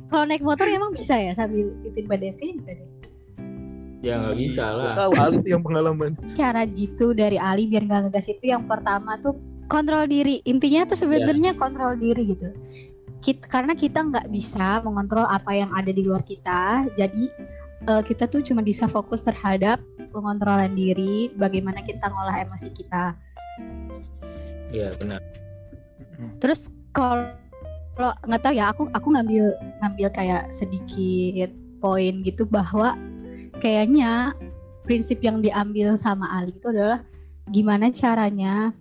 kalau 0.06 0.26
naik 0.30 0.46
motor 0.46 0.70
emang 0.70 0.94
bisa 0.94 1.18
ya 1.18 1.34
sambil 1.34 1.74
ikutin 1.82 2.06
PDF 2.06 2.36
ini 2.38 2.52
enggak 2.56 2.76
deh. 2.78 2.90
Ya 4.00 4.22
nggak 4.22 4.38
bisa 4.38 4.64
Gua 4.70 4.78
lah. 4.78 4.94
tahu 4.94 5.12
Ali 5.18 5.36
tuh 5.42 5.50
yang 5.50 5.64
pengalaman. 5.66 6.12
Cara 6.38 6.62
jitu 6.64 7.12
dari 7.12 7.42
Ali 7.42 7.66
biar 7.66 7.84
nggak 7.84 8.02
ngegas 8.08 8.30
itu 8.30 8.46
yang 8.46 8.70
pertama 8.70 9.18
tuh 9.20 9.34
kontrol 9.66 10.06
diri. 10.06 10.46
Intinya 10.46 10.86
tuh 10.86 10.94
sebenarnya 10.96 11.58
kontrol 11.58 11.98
diri 11.98 12.30
gitu. 12.30 12.54
Kit- 13.20 13.50
karena 13.50 13.74
kita 13.74 14.06
nggak 14.06 14.30
bisa 14.30 14.86
mengontrol 14.86 15.26
apa 15.26 15.50
yang 15.50 15.74
ada 15.74 15.90
di 15.90 16.06
luar 16.06 16.22
kita 16.22 16.86
jadi 16.94 17.26
eh, 17.90 18.04
kita 18.06 18.30
tuh 18.30 18.46
cuma 18.46 18.62
bisa 18.62 18.86
fokus 18.86 19.26
terhadap 19.26 19.82
pengontrolan 20.14 20.78
diri 20.78 21.34
bagaimana 21.34 21.82
kita 21.82 22.06
ngolah 22.06 22.46
emosi 22.46 22.70
kita 22.70 23.18
iya 24.76 24.92
benar. 25.00 25.24
Terus 26.44 26.68
kalau 26.92 27.32
kalau 27.96 28.12
nggak 28.28 28.44
tahu 28.44 28.54
ya 28.60 28.66
aku 28.76 28.84
aku 28.92 29.08
ngambil 29.16 29.56
ngambil 29.80 30.08
kayak 30.12 30.52
sedikit 30.52 31.48
poin 31.80 32.20
gitu 32.28 32.44
bahwa 32.44 33.00
kayaknya 33.64 34.36
prinsip 34.84 35.24
yang 35.24 35.40
diambil 35.40 35.96
sama 35.96 36.28
Ali 36.28 36.52
itu 36.52 36.68
adalah 36.68 37.02
gimana 37.48 37.88
caranya 37.90 38.76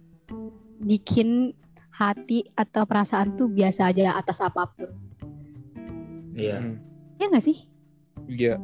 bikin 0.82 1.54
hati 1.94 2.50
atau 2.58 2.82
perasaan 2.82 3.38
tuh 3.38 3.46
biasa 3.46 3.94
aja 3.94 4.18
atas 4.18 4.42
apa 4.42 4.66
pun. 4.66 4.90
Iya. 6.34 6.58
Hmm. 6.58 6.76
ya 7.22 7.24
nggak 7.30 7.44
sih? 7.46 7.58
Iya. 8.26 8.58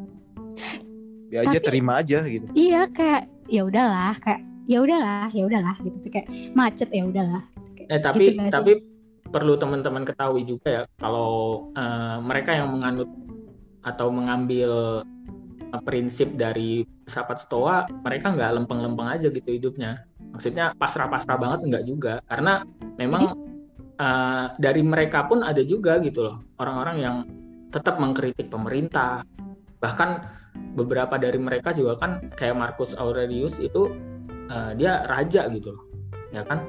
Ya 1.30 1.46
aja 1.46 1.62
Tapi- 1.62 1.66
terima 1.70 2.02
aja 2.02 2.26
gitu. 2.26 2.50
Iya 2.58 2.90
kayak 2.90 3.30
ya 3.46 3.62
udahlah 3.62 4.18
kayak 4.18 4.42
ya 4.70 4.78
udahlah 4.78 5.26
ya 5.34 5.42
udahlah 5.42 5.74
gitu 5.82 5.98
sih 5.98 6.10
kayak 6.14 6.30
macet 6.54 6.86
ya 6.94 7.02
udahlah. 7.02 7.42
Eh 7.90 7.98
tapi 7.98 8.38
Gitu 8.38 8.54
tapi 8.54 8.72
perlu 9.26 9.58
teman-teman 9.58 10.06
ketahui 10.06 10.46
juga 10.46 10.68
ya 10.70 10.82
kalau 11.02 11.66
eh, 11.74 12.18
mereka 12.22 12.54
yang 12.54 12.70
menganut 12.70 13.10
atau 13.82 14.14
mengambil 14.14 15.02
eh, 15.58 15.82
prinsip 15.82 16.38
dari 16.38 16.86
sahabat 17.10 17.42
stoa 17.42 17.90
mereka 18.06 18.30
nggak 18.30 18.62
lempeng-lempeng 18.62 19.10
aja 19.10 19.26
gitu 19.26 19.50
hidupnya. 19.50 20.06
Maksudnya 20.30 20.70
pasrah-pasrah 20.78 21.38
banget 21.42 21.60
nggak 21.66 21.84
juga. 21.90 22.14
Karena 22.30 22.62
memang 22.94 23.34
eh, 23.98 24.44
dari 24.54 24.86
mereka 24.86 25.26
pun 25.26 25.42
ada 25.42 25.66
juga 25.66 25.98
gitu 25.98 26.30
loh 26.30 26.46
orang-orang 26.62 26.96
yang 27.02 27.16
tetap 27.74 27.98
mengkritik 27.98 28.46
pemerintah. 28.46 29.26
Bahkan 29.82 30.38
beberapa 30.78 31.18
dari 31.18 31.38
mereka 31.42 31.74
juga 31.74 31.98
kan 31.98 32.30
kayak 32.38 32.54
Marcus 32.54 32.94
Aurelius 32.94 33.58
itu 33.58 34.09
eh, 34.50 34.70
dia 34.76 35.06
raja 35.06 35.46
gitu 35.48 35.72
loh 35.74 35.84
ya 36.34 36.42
kan? 36.46 36.62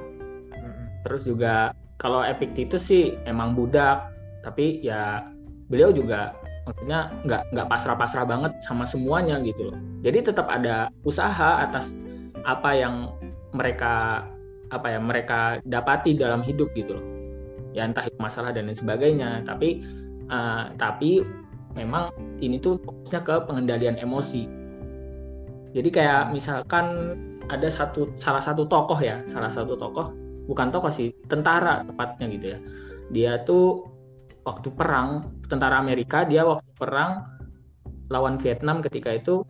Terus 1.06 1.26
juga 1.26 1.74
kalau 1.98 2.22
Epictetus 2.26 2.90
sih 2.90 3.18
emang 3.26 3.54
budak 3.58 4.10
tapi 4.42 4.82
ya 4.82 5.26
beliau 5.70 5.94
juga 5.94 6.34
maksudnya 6.66 7.14
nggak 7.26 7.42
nggak 7.54 7.68
pasrah-pasrah 7.70 8.26
banget 8.26 8.54
sama 8.66 8.86
semuanya 8.86 9.42
gitu 9.42 9.70
loh. 9.74 9.78
Jadi 10.02 10.30
tetap 10.34 10.50
ada 10.50 10.90
usaha 11.06 11.62
atas 11.62 11.98
apa 12.46 12.74
yang 12.74 13.14
mereka 13.54 14.26
apa 14.72 14.88
ya 14.88 15.00
mereka 15.02 15.40
dapati 15.68 16.18
dalam 16.18 16.42
hidup 16.42 16.70
gitu 16.74 16.98
loh. 16.98 17.06
Ya 17.72 17.88
entah 17.88 18.04
itu 18.04 18.18
masalah 18.20 18.52
dan 18.52 18.70
lain 18.70 18.78
sebagainya 18.78 19.46
tapi 19.46 19.82
eh, 20.30 20.64
tapi 20.78 21.22
memang 21.78 22.12
ini 22.44 22.60
tuh 22.60 22.82
fokusnya 22.84 23.22
ke 23.24 23.36
pengendalian 23.48 23.96
emosi 23.96 24.61
jadi 25.72 25.90
kayak 25.90 26.24
misalkan 26.36 27.16
ada 27.48 27.68
satu 27.72 28.12
salah 28.20 28.44
satu 28.44 28.68
tokoh 28.68 29.00
ya 29.00 29.24
salah 29.28 29.48
satu 29.48 29.80
tokoh 29.80 30.12
bukan 30.46 30.68
tokoh 30.68 30.92
sih 30.92 31.16
tentara 31.32 31.88
tepatnya 31.88 32.26
gitu 32.28 32.46
ya. 32.58 32.60
Dia 33.12 33.32
tuh 33.48 33.88
waktu 34.44 34.68
perang 34.76 35.24
tentara 35.48 35.80
Amerika 35.80 36.28
dia 36.28 36.44
waktu 36.44 36.68
perang 36.76 37.24
lawan 38.12 38.36
Vietnam 38.36 38.84
ketika 38.84 39.16
itu 39.16 39.48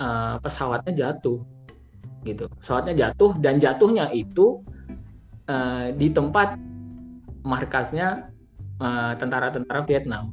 uh, 0.00 0.40
pesawatnya 0.40 0.96
jatuh 0.96 1.44
gitu. 2.24 2.48
Pesawatnya 2.60 2.94
jatuh 2.96 3.36
dan 3.36 3.60
jatuhnya 3.60 4.08
itu 4.16 4.64
uh, 5.48 5.92
di 5.92 6.08
tempat 6.08 6.56
markasnya 7.44 8.32
tentara 8.78 9.18
tentara-tentara 9.50 9.80
Vietnam. 9.90 10.30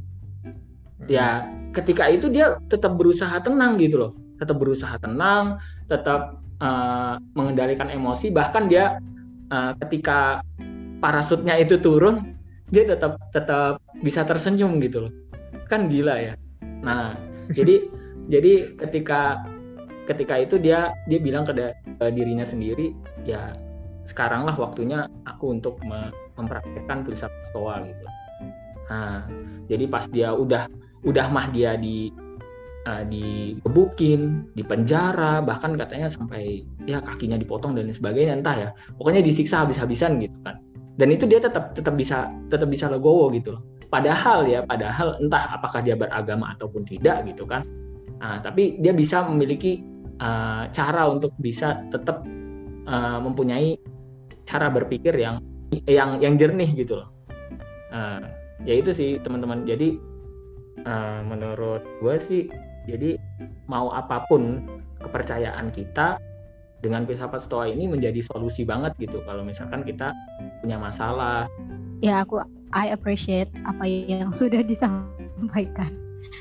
Ya 1.10 1.50
ketika 1.74 2.08
itu 2.08 2.30
dia 2.32 2.56
tetap 2.72 2.96
berusaha 2.96 3.34
tenang 3.42 3.76
gitu 3.82 3.98
loh 4.00 4.25
tetap 4.36 4.56
berusaha 4.60 4.96
tenang 5.00 5.60
tetap 5.88 6.40
uh, 6.60 7.20
mengendalikan 7.36 7.88
emosi 7.92 8.32
bahkan 8.32 8.68
dia 8.68 9.00
uh, 9.52 9.74
ketika 9.86 10.44
parasutnya 11.00 11.60
itu 11.60 11.78
turun 11.80 12.36
dia 12.74 12.84
tetap 12.88 13.22
tetap 13.30 13.78
bisa 14.02 14.26
tersenyum 14.26 14.82
gitu 14.82 15.08
loh. 15.08 15.14
Kan 15.70 15.86
gila 15.86 16.18
ya. 16.18 16.34
Nah 16.82 17.14
jadi 17.58 17.86
jadi 18.26 18.74
ketika 18.78 19.46
ketika 20.10 20.36
itu 20.38 20.56
dia 20.58 20.94
dia 21.10 21.20
bilang 21.22 21.46
ke, 21.46 21.54
ke 21.98 22.06
dirinya 22.14 22.46
sendiri 22.46 22.94
ya 23.26 23.54
sekaranglah 24.06 24.54
waktunya 24.54 25.10
aku 25.26 25.50
untuk 25.50 25.82
me, 25.82 26.14
mempraktekkan 26.38 27.06
filsafat 27.06 27.42
stoa 27.46 27.82
gitu. 27.86 28.06
Nah 28.90 29.26
jadi 29.70 29.86
pas 29.90 30.06
dia 30.10 30.34
udah 30.34 30.70
udah 31.06 31.26
mah 31.30 31.54
dia 31.54 31.78
di 31.78 32.10
uh, 32.86 33.04
digebukin, 33.06 34.50
di 34.54 34.64
penjara, 34.64 35.42
bahkan 35.42 35.76
katanya 35.76 36.08
sampai 36.10 36.64
ya 36.86 37.02
kakinya 37.02 37.36
dipotong 37.36 37.76
dan 37.76 37.90
sebagainya 37.92 38.40
entah 38.40 38.56
ya. 38.56 38.70
Pokoknya 38.98 39.26
disiksa 39.26 39.66
habis-habisan 39.66 40.22
gitu 40.22 40.38
kan. 40.46 40.62
Dan 40.96 41.12
itu 41.12 41.28
dia 41.28 41.44
tetap 41.44 41.76
tetap 41.76 42.00
bisa 42.00 42.32
tetap 42.48 42.72
bisa 42.72 42.88
legowo 42.88 43.28
gitu 43.36 43.60
loh. 43.60 43.64
Padahal 43.92 44.48
ya, 44.48 44.64
padahal 44.64 45.20
entah 45.20 45.60
apakah 45.60 45.84
dia 45.84 45.94
beragama 45.94 46.56
ataupun 46.56 46.88
tidak 46.88 47.28
gitu 47.28 47.44
kan. 47.44 47.68
Nah, 48.22 48.40
tapi 48.40 48.80
dia 48.80 48.96
bisa 48.96 49.28
memiliki 49.28 49.84
uh, 50.24 50.72
cara 50.72 51.06
untuk 51.12 51.36
bisa 51.38 51.84
tetap 51.92 52.24
uh, 52.88 53.20
mempunyai 53.20 53.76
cara 54.48 54.72
berpikir 54.72 55.14
yang 55.18 55.42
yang 55.90 56.18
yang 56.24 56.40
jernih 56.40 56.70
gitu 56.74 57.04
loh. 57.04 57.10
Uh, 57.92 58.24
ya 58.64 58.80
itu 58.80 58.96
sih 58.96 59.20
teman-teman. 59.20 59.68
Jadi 59.68 60.00
uh, 60.88 61.22
menurut 61.28 61.84
gue 62.00 62.16
sih 62.18 62.48
jadi 62.86 63.18
mau 63.66 63.90
apa 63.92 64.26
pun 64.30 64.62
kepercayaan 65.02 65.70
kita 65.74 66.18
dengan 66.80 67.06
filsafat 67.10 67.42
stoa 67.42 67.66
ini 67.66 67.90
menjadi 67.90 68.22
solusi 68.22 68.62
banget 68.62 68.94
gitu 69.02 69.22
kalau 69.26 69.42
misalkan 69.42 69.82
kita 69.82 70.14
punya 70.62 70.78
masalah. 70.78 71.50
Ya 72.06 72.22
aku 72.22 72.42
I 72.70 72.94
appreciate 72.94 73.50
apa 73.66 73.90
yang 73.90 74.30
sudah 74.40 74.62
disampaikan. 74.62 75.94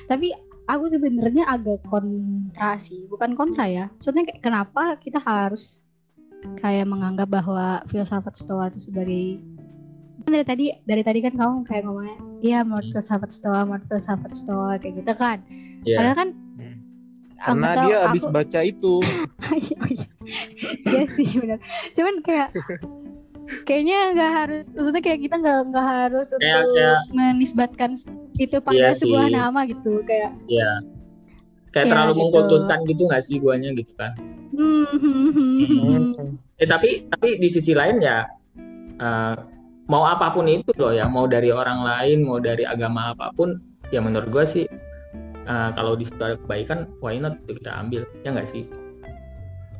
Tapi 0.04 0.36
aku 0.68 0.92
sebenarnya 0.92 1.48
agak 1.48 1.80
kontra 1.88 2.76
sih, 2.76 3.08
bukan 3.08 3.32
kontra 3.32 3.64
ya. 3.68 3.88
Kayak 4.00 4.40
kenapa 4.44 5.00
kita 5.00 5.20
harus 5.20 5.84
kayak 6.60 6.84
menganggap 6.84 7.28
bahwa 7.32 7.80
filsafat 7.88 8.36
stoa 8.36 8.68
itu 8.68 8.92
sebagai 8.92 9.40
dari 10.24 10.44
tadi 10.44 10.64
dari 10.84 11.02
tadi 11.04 11.18
kan 11.24 11.32
kamu 11.36 11.64
kayak 11.68 11.82
ngomongnya 11.88 12.16
iya 12.44 12.60
menurut 12.60 12.92
hmm. 12.92 12.94
filsafat 13.00 13.30
stoa 13.32 13.64
menurut 13.64 13.88
filsafat 13.88 14.32
stoa 14.36 14.76
kayak 14.76 15.00
gitu 15.00 15.12
kan 15.16 15.40
yeah. 15.84 15.98
Padahal 16.00 16.16
kan 16.16 16.28
hmm. 16.32 16.76
karena 17.40 17.68
dia 17.84 17.96
habis 18.08 18.24
aku... 18.24 18.34
baca 18.34 18.60
itu. 18.64 18.94
Iya, 19.44 19.76
iya. 19.92 20.08
iya 20.88 21.04
sih 21.04 21.28
benar. 21.36 21.60
Cuman 21.92 22.14
kayak 22.24 22.48
kayaknya 23.68 24.16
nggak 24.16 24.32
harus 24.32 24.64
maksudnya 24.72 25.02
kayak 25.04 25.20
kita 25.20 25.36
nggak 25.36 25.58
nggak 25.68 25.86
harus 25.86 26.26
kayak, 26.40 26.64
untuk 26.64 26.74
kayak, 26.80 27.00
menisbatkan 27.12 27.90
itu 28.40 28.56
pada 28.64 28.72
iya 28.74 28.96
sebuah 28.96 29.28
sih. 29.28 29.34
nama 29.36 29.60
gitu 29.68 29.92
kayak 30.08 30.32
Iya. 30.48 30.70
Kayak 31.76 31.86
ya, 31.86 31.90
terlalu 31.92 32.08
gitu. 32.10 32.20
mengkultuskan 32.24 32.78
gitu 32.88 33.02
nggak 33.04 33.22
sih 33.22 33.36
guanya 33.36 33.70
gitu 33.76 33.92
kan. 34.00 34.12
Hmm. 34.56 34.86
hmm. 34.96 36.40
Eh 36.56 36.66
tapi 36.66 37.04
tapi 37.12 37.36
di 37.36 37.48
sisi 37.52 37.76
lain 37.76 38.00
ya 38.00 38.24
uh, 38.98 39.36
mau 39.88 40.08
apa 40.08 40.32
pun 40.32 40.48
itu 40.48 40.72
loh 40.80 40.92
ya, 40.92 41.04
mau 41.08 41.28
dari 41.28 41.52
orang 41.52 41.84
lain, 41.84 42.24
mau 42.24 42.40
dari 42.40 42.64
agama 42.64 43.12
apa 43.12 43.32
pun, 43.36 43.60
ya 43.92 44.00
menurut 44.00 44.28
gue 44.32 44.44
sih 44.44 44.66
uh, 45.48 45.70
kalau 45.76 45.94
di 45.94 46.08
situ 46.08 46.20
ada 46.20 46.36
kebaikan 46.40 46.88
why 47.00 47.16
not 47.20 47.36
kita 47.44 47.70
ambil 47.72 48.02
ya 48.24 48.32
nggak 48.32 48.48
sih? 48.48 48.64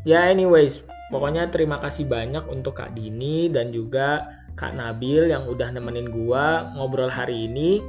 Ya 0.05 0.29
anyways 0.29 0.85
pokoknya 1.09 1.49
terima 1.49 1.81
kasih 1.81 2.05
banyak 2.05 2.45
untuk 2.53 2.77
Kak 2.77 2.93
Dini 2.93 3.49
dan 3.49 3.73
juga 3.73 4.29
Kak 4.55 4.77
Nabil 4.77 5.33
yang 5.33 5.49
udah 5.49 5.73
nemenin 5.73 6.13
gua 6.13 6.73
ngobrol 6.77 7.11
hari 7.11 7.49
ini. 7.49 7.81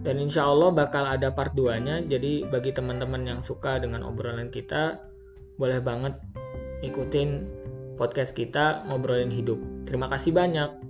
Dan 0.00 0.16
insya 0.16 0.48
Allah 0.48 0.72
bakal 0.72 1.04
ada 1.04 1.28
part 1.28 1.52
2 1.52 1.76
nya 1.84 2.00
jadi 2.00 2.48
bagi 2.48 2.72
teman-teman 2.72 3.20
yang 3.20 3.40
suka 3.44 3.76
dengan 3.76 4.00
obrolan 4.00 4.48
kita 4.48 4.96
boleh 5.60 5.76
banget 5.84 6.16
ikutin 6.80 7.44
podcast 8.00 8.32
kita 8.32 8.80
ngobrolin 8.88 9.28
hidup. 9.28 9.60
Terima 9.84 10.08
kasih 10.08 10.32
banyak 10.32 10.89